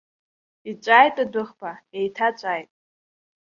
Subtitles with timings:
[0.69, 2.69] Иҵәааит адәыӷба, еиҭаҵәааит.